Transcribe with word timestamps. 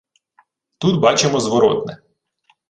Тут 0.79 0.99
бачимо 0.99 1.39
зворотне 1.39 1.97